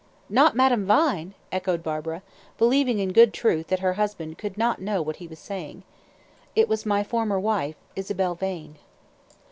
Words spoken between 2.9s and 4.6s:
in good truth that her husband could